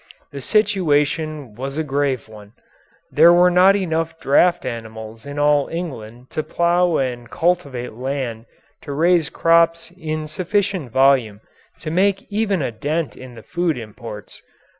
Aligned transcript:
The 0.31 0.41
situation 0.41 1.53
was 1.53 1.77
a 1.77 1.83
grave 1.83 2.27
one. 2.27 2.53
There 3.11 3.31
were 3.31 3.51
not 3.51 3.75
enough 3.75 4.19
draft 4.19 4.65
animals 4.65 5.27
in 5.27 5.37
all 5.37 5.67
England 5.67 6.31
to 6.31 6.41
plough 6.41 6.97
and 6.97 7.29
cultivate 7.29 7.93
land 7.93 8.47
to 8.81 8.93
raise 8.93 9.29
crops 9.29 9.91
in 9.91 10.27
sufficient 10.27 10.89
volume 10.91 11.41
to 11.81 11.91
make 11.91 12.25
even 12.31 12.63
a 12.63 12.71
dent 12.71 13.15
in 13.15 13.35
the 13.35 13.43
food 13.43 13.77
imports. 13.77 14.41